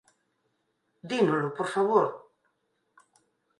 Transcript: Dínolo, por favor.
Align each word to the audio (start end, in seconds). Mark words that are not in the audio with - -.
Dínolo, 1.09 1.49
por 1.57 1.67
favor. 1.73 2.05